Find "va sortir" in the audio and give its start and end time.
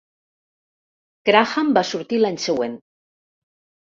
1.77-2.21